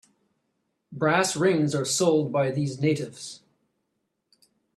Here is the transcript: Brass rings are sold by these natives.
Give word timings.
Brass 0.91 1.35
rings 1.35 1.75
are 1.75 1.85
sold 1.85 2.31
by 2.31 2.49
these 2.49 2.79
natives. 2.81 3.41